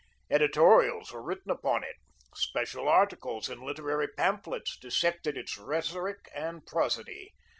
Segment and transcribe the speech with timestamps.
[0.31, 1.95] Editorials were written upon it.
[2.33, 7.35] Special articles, in literary pamphlets, dissected its rhetoric and prosody.